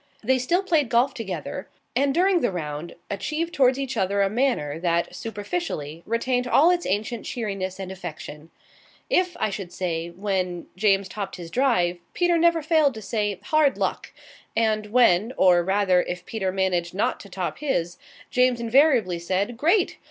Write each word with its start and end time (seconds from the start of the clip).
They 0.23 0.39
still 0.39 0.63
played 0.63 0.89
golf 0.89 1.13
together, 1.13 1.69
and 1.95 2.11
during 2.11 2.41
the 2.41 2.51
round 2.51 2.95
achieved 3.11 3.53
towards 3.53 3.77
each 3.77 3.95
other 3.95 4.23
a 4.23 4.31
manner 4.31 4.79
that, 4.79 5.13
superficially, 5.15 6.01
retained 6.07 6.47
all 6.47 6.71
its 6.71 6.87
ancient 6.87 7.27
cheeriness 7.27 7.79
and 7.79 7.91
affection. 7.91 8.49
If 9.11 9.37
I 9.39 9.51
should 9.51 9.71
say 9.71 10.09
when, 10.09 10.65
James 10.75 11.07
topped 11.07 11.35
his 11.35 11.51
drive, 11.51 11.99
Peter 12.15 12.39
never 12.39 12.63
failed 12.63 12.95
to 12.95 13.01
say 13.03 13.39
"Hard 13.43 13.77
luck!" 13.77 14.11
And 14.57 14.87
when 14.87 15.33
or, 15.37 15.61
rather, 15.63 16.01
if 16.01 16.25
Peter 16.25 16.51
managed 16.51 16.95
not 16.95 17.19
to 17.19 17.29
top 17.29 17.59
his, 17.59 17.99
James 18.31 18.59
invariably 18.59 19.19
said 19.19 19.55
"Great!" 19.55 19.99